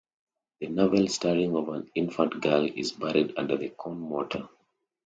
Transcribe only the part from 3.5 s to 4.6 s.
the corn mortar.